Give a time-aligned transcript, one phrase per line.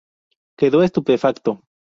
[0.57, 1.61] Quedó estupefacto.